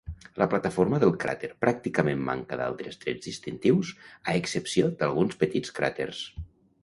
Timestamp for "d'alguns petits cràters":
5.03-6.25